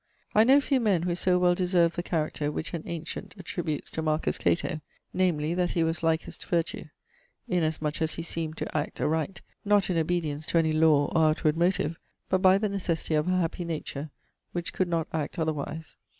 [0.33, 4.01] I know few men who so well deserve the character which an antient attributes to
[4.01, 4.81] Marcus Cato,
[5.13, 6.85] namely, that he was likest virtue,
[7.47, 11.05] in as much as he seemed to act aright, not in obedience to any law
[11.15, 14.09] or outward motive, but by the necessity of a happy nature,
[14.53, 15.97] which could not act otherwise.